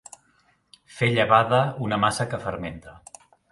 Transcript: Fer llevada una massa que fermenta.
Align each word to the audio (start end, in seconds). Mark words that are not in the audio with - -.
Fer 1.01 1.09
llevada 1.17 1.61
una 1.89 2.01
massa 2.07 2.29
que 2.35 2.43
fermenta. 2.49 2.99